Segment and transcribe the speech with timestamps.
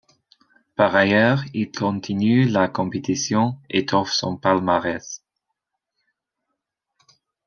[0.75, 5.23] Par ailleurs, il continue la compétition, étoffe son palmarès.